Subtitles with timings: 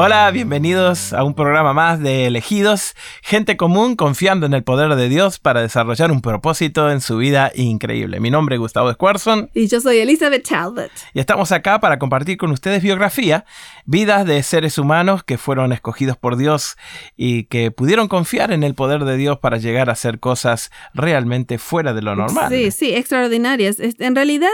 [0.00, 5.08] Hola, bienvenidos a un programa más de Elegidos, gente común confiando en el poder de
[5.08, 8.20] Dios para desarrollar un propósito en su vida increíble.
[8.20, 9.50] Mi nombre es Gustavo Squarson.
[9.54, 10.92] Y yo soy Elizabeth Talbot.
[11.14, 13.44] Y estamos acá para compartir con ustedes biografía,
[13.86, 16.76] vidas de seres humanos que fueron escogidos por Dios
[17.16, 21.58] y que pudieron confiar en el poder de Dios para llegar a hacer cosas realmente
[21.58, 22.52] fuera de lo normal.
[22.52, 23.78] Sí, sí, extraordinarias.
[23.80, 24.46] En realidad,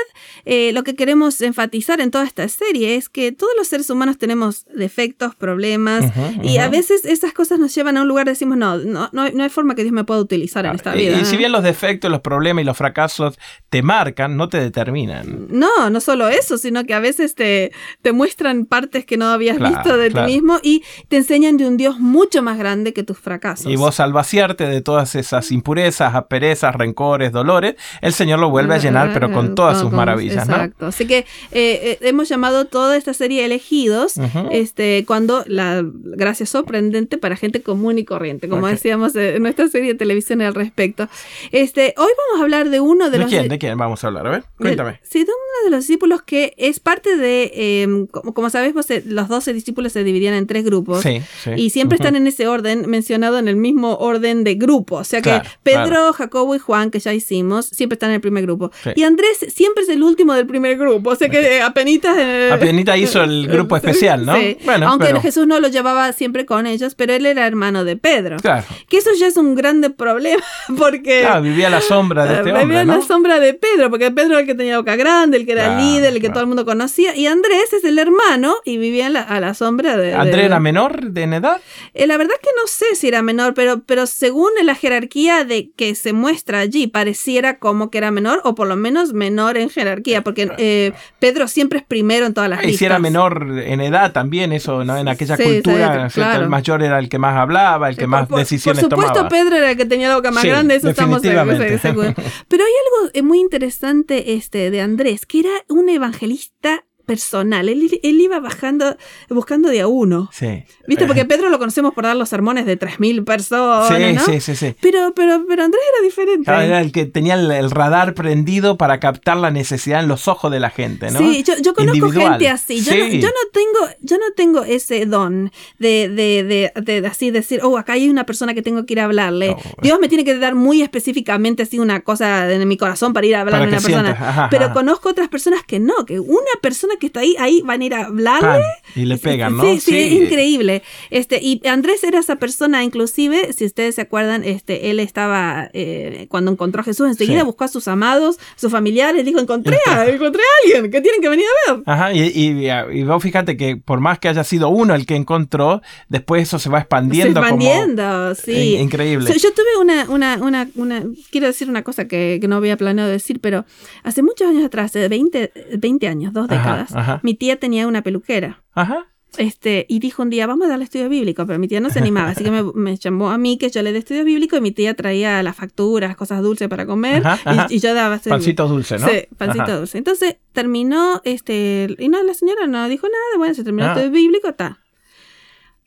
[0.46, 4.16] eh, lo que queremos enfatizar en toda esta serie es que todos los seres humanos
[4.16, 6.04] tenemos defectos, problemas.
[6.42, 9.48] Y a veces esas cosas nos llevan a un lugar, decimos, no, no, no, hay
[9.48, 11.20] forma que Dios me pueda utilizar en esta vida.
[11.20, 13.38] Y, si bien los defectos, los problemas y los fracasos
[13.68, 15.46] te marcan, no te determinan.
[15.50, 19.58] No, no solo eso, sino que a veces te, te muestran partes que no habías
[19.58, 23.18] visto de ti mismo y te enseñan de un Dios mucho más grande que tus
[23.18, 23.66] fracasos.
[23.66, 28.74] Y vos al vaciarte de todas esas impurezas, asperezas, rencores, dolores, el Señor lo vuelve
[28.74, 30.48] a llenar, pero con todas sus maravillas.
[30.48, 30.86] Exacto.
[30.86, 34.14] Así que eh, eh, hemos llamado toda esta serie elegidos,
[34.50, 39.92] este, cuando la gracia sorprendente para gente común y corriente, como decíamos en nuestra serie
[39.92, 41.08] de televisión al respecto.
[41.52, 43.28] Este, hoy vamos a hablar de uno de, ¿De los...
[43.28, 44.26] Quién, ¿De quién vamos a hablar?
[44.26, 45.00] A ver, cuéntame.
[45.02, 49.02] sí, de uno de los discípulos que es parte de, em, como, sabes, pues, eh,
[49.06, 51.02] los doce discípulos se dividían en tres grupos.
[51.02, 51.50] Sí, sí.
[51.56, 54.96] Y siempre están en ese orden, mencionado en el mismo orden de grupo.
[54.96, 58.44] O sea que Pedro, Jacobo y Juan, que ya hicimos, siempre están en el primer
[58.44, 58.70] grupo.
[58.94, 61.10] Y Andrés siempre es el último del primer grupo.
[61.10, 62.16] O sea que apenitas...
[62.18, 64.36] Eh, apenitas hizo el grupo especial, ¿no?
[64.36, 64.58] Sí.
[64.64, 68.36] Bueno, Aunque Jesús no lo llevaba siempre con ellos, pero él era hermano de Pedro.
[68.38, 68.64] Claro.
[68.88, 70.42] Que eso ya es un grande problema,
[70.78, 71.20] porque...
[71.20, 74.10] Claro, vivía a la sombra de este hombre, Vivía a la sombra de Pedro, porque
[74.10, 76.46] Pedro era el que tenía boca grande, el que era líder, el que todo el
[76.46, 80.14] mundo conocía, y Andrés es el hermano y vivía a la sombra de...
[80.14, 81.60] ¿Andrés era menor de en edad?
[81.94, 85.70] Eh, la verdad que no sé si era menor, pero, pero según la jerarquía de
[85.76, 89.70] que se muestra allí, pareciera como que era menor, o por lo menos menor en
[89.70, 93.80] jerarquía, porque eh, Pedro siempre es primero en todas las y si era menor en
[93.80, 94.93] edad también, eso, ¿no?
[94.98, 99.12] En aquella cultura, el mayor era el que más hablaba, el que más decisiones tomaba.
[99.12, 102.14] Por supuesto, Pedro era el que tenía la boca más grande, eso estamos seguros.
[102.48, 107.68] Pero hay algo eh, muy interesante este, de Andrés, que era un evangelista personal.
[107.68, 108.96] Él, iba bajando,
[109.28, 110.30] buscando de a uno.
[110.32, 110.64] Sí.
[110.86, 111.06] ¿Viste?
[111.06, 114.24] Porque Pedro lo conocemos por dar los sermones de 3.000 personas.
[114.24, 114.76] Sí, sí, sí, sí.
[114.80, 116.50] Pero, pero, pero Andrés era diferente.
[116.50, 120.60] era el que tenía el, radar prendido para captar la necesidad en los ojos de
[120.60, 121.18] la gente, ¿no?
[121.18, 122.82] Sí, yo, conozco gente así.
[122.82, 127.30] Yo, no, yo, no, tengo, yo no tengo ese don de, de, de, de, así
[127.30, 129.56] decir, oh, acá hay una persona que tengo que ir a hablarle.
[129.82, 133.36] Dios me tiene que dar muy específicamente así una cosa en mi corazón para ir
[133.36, 134.48] a hablarle a una persona.
[134.50, 137.84] pero conozco otras personas que no, que una persona que está ahí, ahí van a
[137.84, 138.64] ir a hablarle.
[138.94, 139.64] y le pegan, ¿no?
[139.64, 140.82] Sí, sí, es increíble.
[141.10, 146.26] Este, y Andrés era esa persona, inclusive, si ustedes se acuerdan, este, él estaba, eh,
[146.28, 150.42] cuando encontró a Jesús, enseguida buscó a sus amados, sus familiares, dijo, encontré a, encontré
[150.42, 151.82] a alguien que tienen que venir a ver.
[151.86, 155.82] Ajá, y, y, vos fíjate que por más que haya sido uno el que encontró,
[156.08, 157.40] después eso se va expandiendo.
[157.40, 158.76] Se expandiendo, sí.
[158.76, 159.32] Increíble.
[159.38, 163.10] Yo, tuve una, una, una, una, quiero decir una cosa que, que, no había planeado
[163.10, 163.64] decir, pero
[164.02, 166.83] hace muchos años atrás, de 20, 20 años, dos décadas,
[167.22, 168.62] mi tía tenía una peluquera.
[168.72, 169.06] Ajá.
[169.38, 171.98] Este, y dijo un día, vamos a darle estudio bíblico, pero mi tía no se
[171.98, 174.70] animaba, así que me, llamó a mí que yo le dé estudio bíblico y mi
[174.70, 177.22] tía traía las facturas, cosas dulces para comer
[177.68, 178.18] Y, yo daba...
[178.18, 179.08] Pancito dulce, ¿no?
[179.08, 179.98] Sí, pancito dulce.
[179.98, 183.94] Entonces terminó, este, y no, la señora no dijo nada, bueno, se terminó el ah.
[183.94, 184.83] estudio bíblico, está.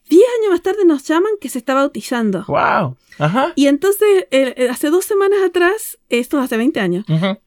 [0.09, 2.45] Diez años más tarde nos llaman que se está bautizando.
[2.47, 2.95] ¡Wow!
[3.19, 3.53] Ajá.
[3.56, 4.25] Y entonces,
[4.69, 7.06] hace dos semanas atrás, esto hace 20 años,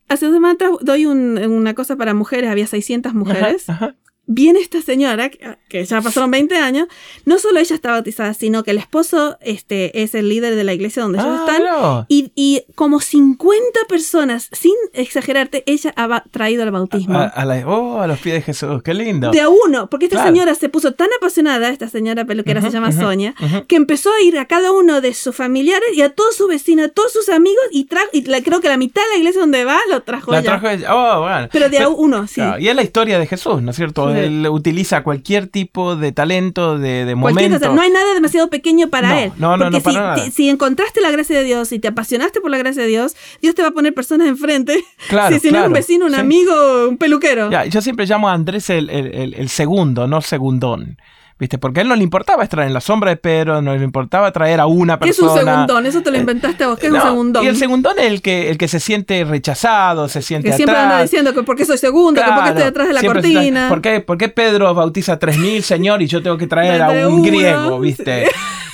[0.09, 3.71] hace dos semanas atrás doy una cosa para mujeres, había 600 mujeres.
[3.71, 3.95] Ajá,
[4.33, 6.87] viene esta señora, que ya pasaron 20 años,
[7.25, 10.73] no solo ella está bautizada, sino que el esposo este, es el líder de la
[10.73, 12.07] iglesia donde ellos ah, están.
[12.09, 17.19] Y, y, como 50 personas, sin exagerarte, ella ha traído el bautismo.
[17.19, 17.33] A,
[17.67, 19.33] oh, a los pies de Jesús, qué lindo.
[19.33, 22.93] De a uno, porque esta señora se puso tan apasionada, esta señora peluquera se llama
[22.93, 23.35] Sonia,
[23.67, 26.87] que empezó a ir a cada uno de sus familiares y a todos sus vecinos,
[26.87, 29.65] a todos sus amigos, y, trajo, y creo que la mitad de la iglesia donde
[29.65, 30.95] va lo trajo la Trajo ella.
[30.95, 31.49] Oh, bueno.
[31.51, 32.41] Pero de a uno, sí.
[32.61, 34.09] y es la historia de Jesús, ¿no es cierto?
[34.27, 37.73] Él utiliza cualquier tipo de talento, de, de momento.
[37.73, 39.33] No hay nada demasiado pequeño para él.
[39.39, 40.31] No, no, no, para si, nada.
[40.31, 43.55] si encontraste la gracia de Dios y te apasionaste por la gracia de Dios, Dios
[43.55, 44.85] te va a poner personas enfrente.
[45.09, 47.51] Claro, si, no es un vecino, un amigo, un peluquero.
[47.69, 50.97] yo siempre llamo a Andrés el, el, el segundo, no segundón
[51.41, 51.57] ¿Viste?
[51.57, 54.31] Porque a él no le importaba estar en la sombra de Pedro, no le importaba
[54.31, 55.41] traer a una ¿Qué es persona.
[55.43, 55.87] un segundón?
[55.87, 56.79] Eso te lo inventaste vos.
[56.79, 57.43] ¿Qué es un segundón?
[57.45, 60.77] Y el segundón es el que, el que se siente rechazado, se siente que siempre
[60.77, 63.61] anda diciendo que por qué soy segundo, que por qué estoy detrás de la cortina.
[63.61, 66.91] está- ¿por, qué, por qué Pedro bautiza 3.000, señor, y yo tengo que traer a
[67.09, 68.27] un uno, griego, viste?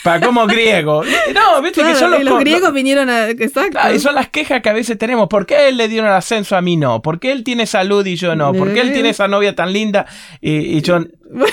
[0.07, 1.03] Para como griego.
[1.35, 3.29] No, viste Claro, que son los, los griegos vinieron a...
[3.29, 3.73] Exacto.
[3.73, 5.29] Claro, y son las quejas que a veces tenemos.
[5.29, 7.03] ¿Por qué a él le dieron el ascenso a mí no?
[7.03, 8.53] ¿Por qué él tiene salud y yo no?
[8.55, 8.93] ¿Por qué él Eh.
[8.93, 10.07] tiene esa novia tan linda
[10.41, 11.01] y, y yo...
[11.27, 11.45] ¿Cómo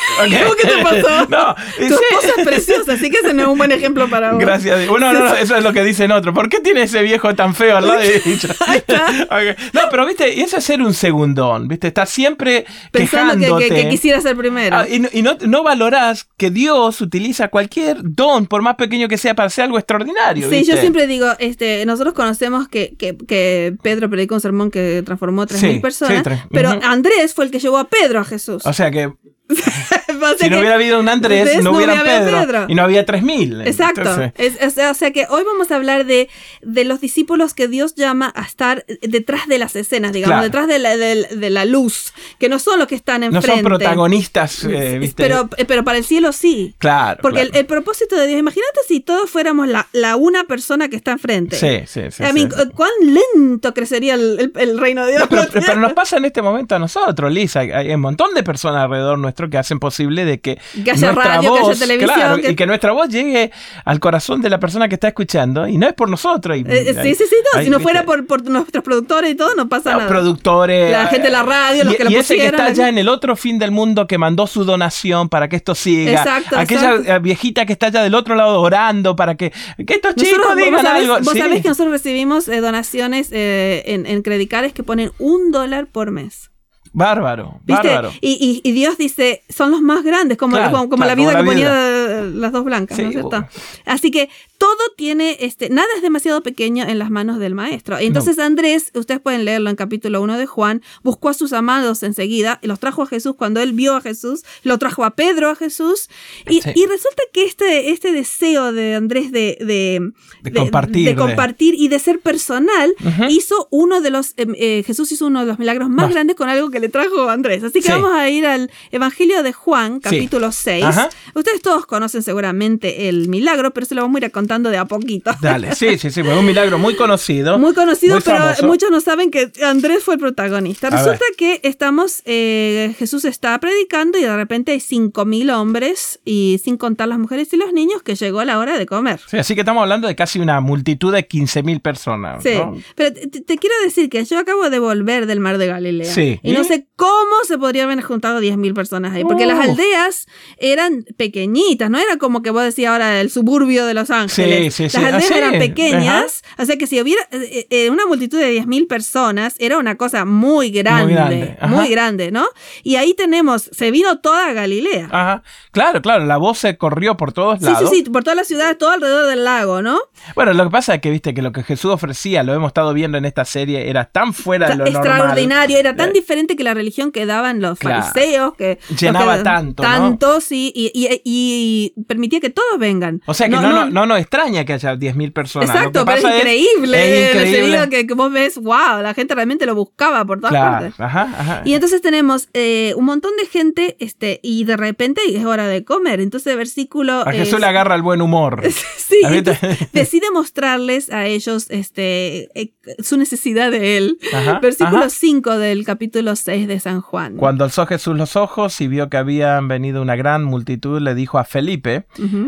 [0.55, 1.25] que te pasó?
[1.29, 1.93] no, Tu sí.
[2.11, 4.39] esposa es preciosa, así que ese no es un buen ejemplo para vos.
[4.39, 4.87] Gracias.
[4.87, 6.35] Bueno, no, no, eso es lo que dicen otros.
[6.35, 8.21] ¿Por qué tiene ese viejo tan feo al lado de.
[9.73, 13.67] No, pero viste, y eso es ser un segundón, viste, estás siempre Pensando que, quejándote.
[13.69, 14.75] que, que quisiera ser primero.
[14.77, 19.07] Ah, y no, y no, no valorás que Dios utiliza cualquier don, por más pequeño
[19.07, 20.49] que sea, para hacer algo extraordinario.
[20.49, 20.73] Sí, ¿viste?
[20.73, 25.43] yo siempre digo, este, nosotros conocemos que, que, que Pedro predicó un sermón que transformó
[25.43, 26.69] a 3.000 Sí, personas, sí, pero.
[26.83, 28.65] Andrés fue el que llevó a Pedro a Jesús.
[28.65, 29.11] O sea que
[30.23, 32.65] O sea si no hubiera habido un Andrés, Andrés no no hubiera Pedro, Pedro.
[32.67, 33.67] Y no había 3.000.
[33.67, 34.01] Exacto.
[34.01, 36.29] Entonces, Es- es- o sea que hoy vamos a hablar de,
[36.61, 40.43] de los discípulos que Dios llama a estar detrás de las escenas, digamos, Claro.
[40.43, 43.51] detrás de la, de, de la luz, que no son los que están no enfrente.
[43.51, 45.23] son protagonistas, eh, ¿viste?
[45.23, 46.75] Pero, pero para el cielo sí.
[46.77, 47.19] claro.
[47.21, 47.51] Porque claro.
[47.53, 51.11] El, el propósito de Dios, imagínate si todos fuéramos la, la una persona que está
[51.11, 51.55] enfrente.
[51.55, 52.23] Sí, sí, sí.
[52.25, 52.33] Sí.
[52.33, 55.21] mean, ¿Cuán lento crecería el, el- el reino de Dios?
[55.23, 57.61] No, pero, pero nos pasa en este momento a nosotros, Lisa.
[57.61, 61.11] Hay, hay un montón de personas alrededor nuestro que hacen posible de que, Que haya
[61.11, 63.51] nuestra radio, que haya voz, televisión, claro, que- y que nuestra voz llegue
[63.85, 66.57] al corazón de la persona que está escuchando y no es por nosotros.
[66.57, 69.31] y- Eh, hay- sí, sí, sí, no, hay, si no fuera por, por nuestros productores
[69.31, 70.09] y todo, no pasa Los nada.
[70.09, 70.91] productores.
[70.91, 72.69] La gente de la radio, los y, que lo y ese que pusieron, está la-
[72.71, 76.11] allá en el otro fin del mundo que mandó su donación para que esto siga.
[76.11, 77.11] Exacto, Aquella exacto.
[77.13, 79.51] eh, viejita que está allá del otro lado orando para que,
[79.85, 81.19] que estos Nosotros, chicos vos digan sabés, algo.
[81.19, 81.39] vos Sí.
[81.39, 86.11] sabés que nosotros recibimos eh, donaciones eh, en, en credicales que ponen un dólar por
[86.11, 86.49] mes.
[86.93, 87.87] Bárbaro, ¿Viste?
[87.87, 88.11] bárbaro.
[88.21, 91.15] Y, y- y Dios dice, son los más grandes, como, Claro, como, como claro, la
[91.15, 93.29] vida como que la ponía las dos blancas, ¿no es cierto?
[93.29, 93.47] bueno.
[93.85, 94.29] Así que
[94.59, 97.97] todo tiene, este, nada es demasiado pequeño en las manos del maestro.
[97.97, 102.59] Entonces Andrés, ustedes pueden leerlo en capítulo 1 de Juan, buscó a sus amados enseguida,
[102.61, 105.55] y los trajo a Jesús cuando él vio a Jesús, lo trajo a Pedro a
[105.55, 106.09] Jesús,
[106.49, 106.69] y, Sí.
[106.75, 110.11] y resulta que este, este deseo de Andrés de, de,
[110.43, 112.93] De compartir, de compartir y de ser personal,
[113.29, 116.11] hizo uno de los, eh, eh, Jesús hizo uno de los milagros más Más.
[116.13, 117.63] grandes con algo que le trajo Andrés.
[117.63, 117.91] Así que Sí.
[117.91, 120.83] vamos a ir al Evangelio de Juan, capítulo 6.
[120.83, 121.09] Ajá.
[121.33, 124.85] Ustedes todos conocen seguramente el milagro, pero se lo vamos a ir contando de a
[124.85, 125.31] poquito.
[125.41, 127.57] Dale, sí, sí, sí, fue un milagro muy conocido.
[127.63, 128.67] Muy conocido, muy pero famoso.
[128.67, 130.89] muchos no saben que Andrés fue el protagonista.
[130.89, 136.75] Resulta que estamos, eh, Jesús está predicando y de repente hay 5.000 hombres y sin
[136.77, 139.21] contar las mujeres y los niños que llegó la hora de comer.
[139.29, 142.43] Sí, así que estamos hablando de casi una multitud de 15.000 personas.
[142.43, 142.75] Sí, ¿no?
[142.95, 146.11] pero te, te quiero decir que yo acabo de volver del mar de Galilea.
[146.13, 146.39] Sí.
[146.43, 149.71] Y no sé cómo se podría haber juntado 10.000 personas ahí, porque las Uh.
[149.71, 150.27] aldeas
[150.57, 154.73] eran pequeñitas, no era como que vos decías ahora el suburbio de Los Ángeles.
[154.73, 154.97] sí, sí.
[154.97, 155.37] Las aldeas Ah, sí.
[155.37, 159.77] eran pequeñas, o sea que si hubiera eh, eh, una multitud de 10.000 personas, era
[159.77, 161.55] una cosa muy grande, muy grande,
[161.91, 162.31] grande, ajá.
[162.31, 162.45] ¿no?
[162.83, 165.07] Y ahí tenemos, se vino toda Galilea.
[165.11, 165.43] Ajá.
[165.71, 167.89] Claro, claro, la voz se corrió por todos Sí, lados.
[167.89, 169.99] sí, sí, por todas las ciudades, todo alrededor del lago, ¿no?
[170.35, 172.93] Bueno, lo que pasa es que viste que lo que Jesús ofrecía, lo hemos estado
[172.93, 175.01] viendo en esta serie, era tan fuera de lo normal.
[175.05, 178.03] extraordinario, era tan Eh, diferente que la religión que daban los Claro.
[178.03, 179.89] fariseos, que Llenaba que- tanto, ¿no?
[179.89, 183.21] tanto, sí, y, y- y permitía que todos vengan.
[183.25, 185.69] O sea que no, no, no, nos extraña que haya 10.000 personas.
[185.69, 187.29] Lo Exacto, que pero es increíble.
[187.29, 187.89] es el increíble.
[187.89, 190.99] que, que vos ves, wow, la gente realmente lo buscaba por todas Claro, partes.
[190.99, 191.61] ajá, ajá.
[191.65, 195.83] Y entonces tenemos eh, un montón de gente, este, y de repente es hora de
[195.83, 196.19] comer.
[196.19, 197.21] Entonces, versículo.
[197.27, 198.61] A Jesús es- le agarra el buen humor.
[199.13, 204.17] Sí, entonces decide mostrarles a ellos este, eh, su necesidad de él.
[204.33, 205.09] Ajá, Versículo ajá.
[205.09, 207.35] 5 del capítulo 6 de San Juan.
[207.35, 211.37] Cuando alzó Jesús los ojos y vio que habían venido una gran multitud, le dijo
[211.39, 212.05] a Felipe.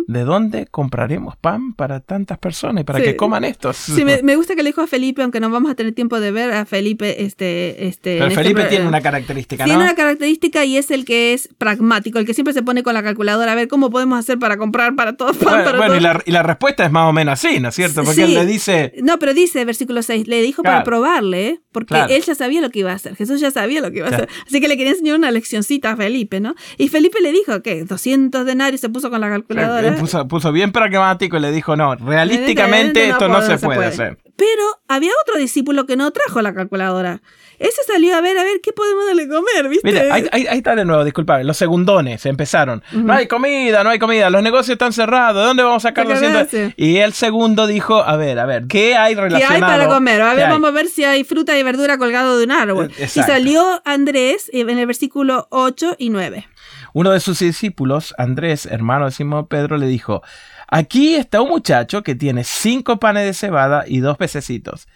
[0.08, 3.06] ¿de dónde compraremos pan para tantas personas y para Sí.
[3.06, 3.76] que coman estos?
[3.78, 6.20] Sí, me, me gusta que le dijo a Felipe, aunque no vamos a tener tiempo
[6.20, 7.24] de ver a Felipe.
[7.26, 9.86] Este, este, Pero este Felipe tiene una característica, Tiene ¿no?
[9.86, 13.04] una característica y es el que es pragmático, el que siempre se pone con la
[13.04, 16.00] calculadora a ver cómo podemos hacer para comprar para todos pan, Bueno, para bueno, y,
[16.00, 18.04] la, y la respuesta es más o menos así, ¿no es cierto?
[18.04, 18.22] Porque Sí.
[18.24, 21.62] él le dice, No, pero dice, versículo 6, le dijo para probarle.
[21.76, 22.14] Porque Claro.
[22.14, 23.18] él ya sabía lo que iba a hacer.
[23.18, 24.24] Jesús ya sabía lo que iba a Claro.
[24.24, 24.36] hacer.
[24.48, 26.56] Así que le quería enseñar una leccioncita a Felipe, ¿no?
[26.78, 29.86] Y Felipe le dijo que 200 denarios se puso con la calculadora.
[29.90, 33.88] él puso, puso bien pragmático y le dijo, no, realísticamente esto no, se, puede, puede.
[33.90, 34.18] hacer.
[34.36, 37.22] Pero había otro discípulo que no trajo la calculadora.
[37.58, 39.70] Ese salió a ver, a ver, ¿qué podemos darle comer?
[39.70, 39.88] ¿Viste?
[39.88, 42.84] Mire, ahí, ahí- ahí está de nuevo, disculpame, los segundones empezaron.
[42.92, 46.06] No hay comida, no hay comida, los negocios están cerrados, ¿de dónde vamos a sacar
[46.06, 46.54] Sacar 200?
[46.54, 46.74] ese.
[46.76, 49.56] Y el segundo dijo, a ver, a ver, ¿qué hay ¿Qué relacionado?
[49.74, 50.22] hay para comer?
[50.22, 50.52] A ¿Qué ver, hay?
[50.52, 52.92] vamos a ver si hay fruta y verdura colgado de un árbol.
[52.98, 56.46] Eh, Y salió Andrés en el versículo 8 y 9.
[56.92, 60.22] Uno de sus discípulos, Andrés, hermano de Simón Pedro, le dijo,
[60.68, 64.88] aquí está un muchacho que tiene cinco panes de cebada y dos pececitos.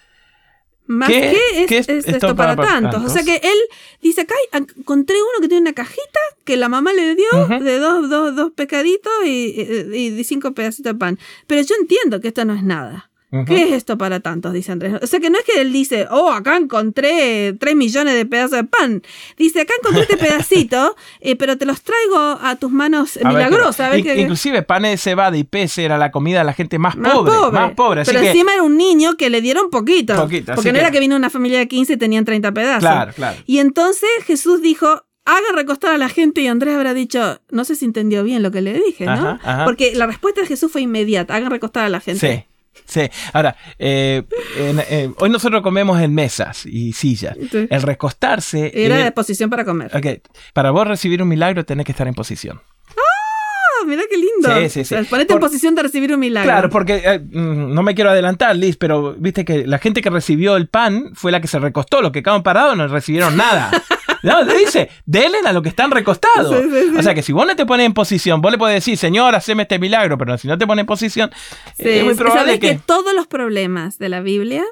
[0.87, 1.37] Más que
[1.69, 3.05] es, esto, para, tantos?
[3.05, 3.57] O sea que él
[4.01, 8.09] dice, acá encontré uno que tiene una cajita que la mamá le dio de dos,
[8.09, 11.19] dos, dos pecaditos y, y, y cinco pedacitos de pan.
[11.45, 13.08] Pero yo entiendo que esto no es nada.
[13.45, 14.53] ¿Qué es esto para tantos?
[14.53, 14.95] Dice Andrés.
[15.01, 18.51] O sea que no es que él dice, oh, acá encontré 3 millones de pedazos
[18.57, 19.03] de pan.
[19.37, 23.95] Dice, acá encontré este pedacito, eh, pero te los traigo a tus manos milagrosas.
[23.97, 27.73] Inclusive panes de cebada y pez era la comida de la gente más, pobre, Más
[27.73, 28.03] pobre.
[28.05, 30.15] pero encima era un niño que le dieron poquito.
[30.55, 32.79] porque no era que vino una familia de 15 y tenían 30 pedazos.
[32.79, 33.37] Claro, claro.
[33.45, 37.75] Y entonces Jesús dijo, haga recostar a la gente y Andrés habrá dicho, no sé
[37.75, 39.37] si entendió bien lo que le dije, ¿no?
[39.65, 42.47] Porque la respuesta de Jesús fue inmediata, hagan recostar a la gente.
[42.85, 42.99] Sí.
[42.99, 44.23] Sí, ahora, eh,
[44.57, 47.37] eh, hoy nosotros comemos en mesas y sillas.
[47.37, 48.71] El recostarse...
[48.73, 49.95] Era de posición para comer.
[49.95, 52.61] Ok, para vos recibir un milagro tenés que estar en posición.
[52.89, 53.85] ¡Ah!
[53.87, 54.69] Mira qué lindo.
[54.69, 54.95] Sí, sí, sí.
[55.09, 56.51] ponete en posición de recibir un milagro.
[56.51, 60.09] Claro, porque eh, mm, no me quiero adelantar, Liz, pero viste que la gente que
[60.09, 62.01] recibió el pan fue la que se recostó.
[62.01, 63.71] Los que quedaron parados no recibieron nada.
[64.23, 66.53] No, le dice, denle a los que están recostados.
[66.97, 69.35] O sea que si vos no te pones en posición, vos le podés decir, Señor,
[69.35, 71.31] haceme este milagro, pero si no te pones en posición,
[71.77, 72.71] es muy probable que...
[72.71, 74.63] que todos los problemas de la Biblia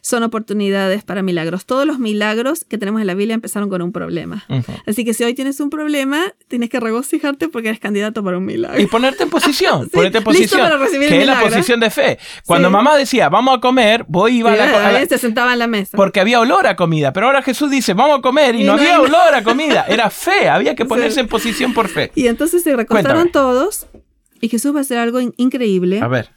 [0.00, 1.66] son oportunidades para milagros.
[1.66, 4.44] Todos los milagros que tenemos en la Biblia empezaron con un problema.
[4.86, 8.44] Así que si hoy tienes un problema, tienes que regocijarte porque eres candidato para un
[8.44, 8.80] milagro.
[8.80, 12.18] Y ponerte en posición, ponerte en posición, para recibir que es la posición de fe.
[12.46, 15.96] Cuando mamá decía, vamos a comer, voy iba a la, se sentaba en la mesa.
[15.96, 19.00] Porque había olor a comida, pero ahora Jesús dice, vamos a comer y, no, había
[19.00, 22.10] olor a comida, era fe, había que ponerse en posición por fe.
[22.14, 23.86] Y entonces se recostaron todos
[24.40, 26.00] y Jesús va a hacer algo increíble.
[26.00, 26.30] A ver.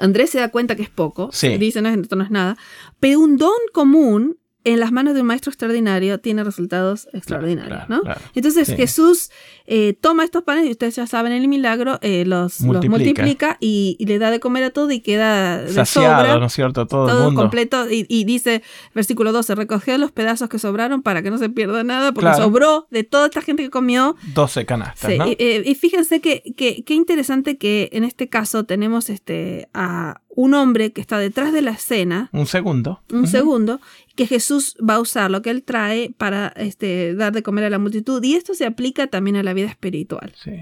[0.00, 2.56] Andrés se da cuenta que es poco, dice, no, esto no es nada,
[3.00, 8.02] pero un don común en las manos de un maestro extraordinario tiene resultados extraordinarios, ¿no?
[8.34, 9.30] Entonces Jesús
[9.64, 14.18] eh, toma estos panes, y ustedes ya saben el milagro, eh, los, multiplica, y, le
[14.18, 16.88] da de comer a todo y queda de sobra, ¿no es cierto?
[16.88, 17.86] Todo, completo.
[17.88, 22.10] Y, dice, versículo 12, recogió los pedazos que sobraron para que no se pierda nada,
[22.10, 24.16] porque sobró de toda esta gente que comió.
[24.34, 25.26] 12 canastas, ¿no?
[25.26, 30.92] Eh, y, fíjense que, qué interesante que en este caso tenemos este, a un hombre
[30.92, 32.28] que está detrás de la escena.
[32.32, 33.00] Un segundo.
[33.10, 33.80] Un segundo,
[34.14, 37.70] que Jesús va a usar lo que él trae para este, dar de comer a
[37.70, 38.22] la multitud.
[38.22, 40.34] Y esto se aplica también a la vida espiritual.
[40.36, 40.52] Sí.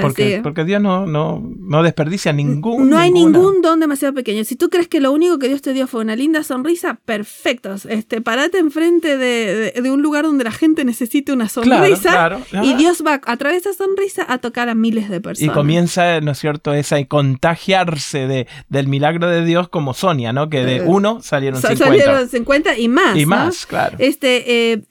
[0.00, 2.88] Porque, porque Dios no, no, no, desperdicia ningún.
[2.88, 4.44] No hay ningún don demasiado pequeño.
[4.44, 7.74] Si tú crees que lo único que Dios te dio fue una linda sonrisa, perfecto.
[7.88, 12.38] Este, parate enfrente de, de, un lugar donde la gente necesite una sonrisa.
[12.62, 15.52] Y Dios va a través de esa sonrisa a tocar a miles de personas.
[15.52, 20.48] Y comienza, ¿no es cierto?, esa contagiarse de, del milagro de Dios como Sonia, ¿no?
[20.48, 21.84] Que de eh, uno salieron 50.
[21.84, 23.16] Salieron 50 y más.
[23.16, 23.96] Y más, claro.
[23.98, 24.82] Este, eh,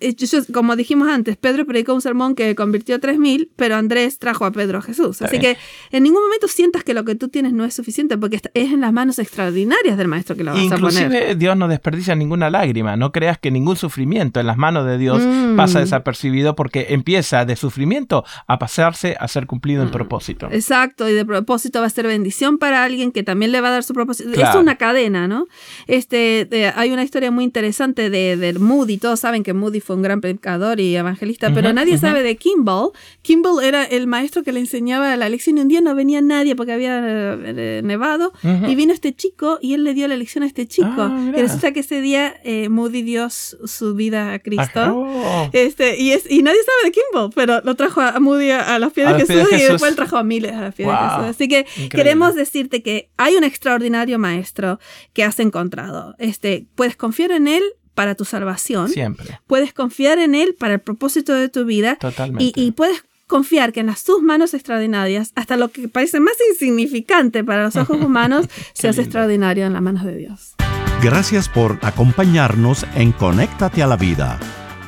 [0.53, 4.51] como dijimos antes, Pedro predicó un sermón que convirtió a 3.000, pero Andrés trajo a
[4.51, 5.21] Pedro Jesús.
[5.21, 5.57] Así que
[5.91, 8.81] en ningún momento sientas que lo que tú tienes no es suficiente porque es en
[8.81, 10.79] las manos extraordinarias del maestro que lo vas a poner.
[10.79, 12.97] Inclusive Dios no desperdicia ninguna lágrima.
[12.97, 15.55] No creas que ningún sufrimiento en las manos de Dios mm.
[15.55, 19.91] pasa desapercibido porque empieza de sufrimiento a pasarse a ser cumplido en mm.
[19.91, 20.49] propósito.
[20.51, 23.71] Exacto, y de propósito va a ser bendición para alguien que también le va a
[23.71, 24.31] dar su propósito.
[24.33, 25.47] Es una cadena, ¿no?
[25.87, 28.97] Este, hay una historia muy interesante de, de, Moody.
[28.97, 32.91] Todos saben que Moody fue un gran predicador y evangelista, pero nadie sabe de Kimball.
[33.21, 36.55] Kimball era el maestro que le enseñaba la lección y un día no venía nadie
[36.55, 40.47] porque había eh, nevado y vino este chico y él le dio la lección a
[40.47, 40.89] este chico.
[40.97, 45.49] Ah, y resulta que ese día eh, Moody dio su, vida a Cristo.
[45.51, 48.93] Este, y, es, y nadie sabe de Kimball, pero lo trajo a Moody a, los
[48.93, 51.25] pies, de, Jesús, y después trajo a miles a los pies de Jesús.
[51.25, 54.79] Así que queremos decirte que hay un extraordinario maestro
[55.13, 56.15] que has encontrado.
[56.19, 57.63] Este, puedes confiar en él
[57.99, 58.87] para tu salvación.
[58.87, 59.39] Siempre.
[59.45, 61.97] Puedes confiar en Él para el propósito de tu vida.
[61.97, 62.45] Totalmente.
[62.45, 66.33] Y, y puedes confiar que en las sus manos extraordinarias, hasta lo que parece más
[66.51, 70.55] insignificante para los ojos humanos, se hace extraordinario en las manos de Dios.
[71.01, 74.37] Gracias por acompañarnos en Conéctate a la Vida.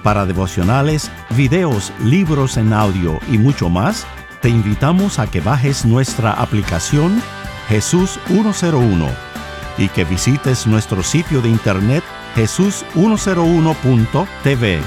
[0.03, 4.05] Para devocionales, videos, libros en audio y mucho más,
[4.41, 7.21] te invitamos a que bajes nuestra aplicación
[7.69, 9.07] Jesús 101
[9.77, 12.03] y que visites nuestro sitio de internet
[12.35, 14.79] jesús101.tv.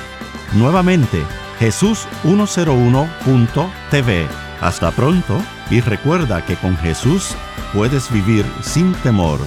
[0.55, 1.23] Nuevamente,
[1.61, 4.27] jesús101.tv.
[4.61, 7.35] Hasta pronto y recuerda que con Jesús
[7.73, 9.39] puedes vivir sin temor.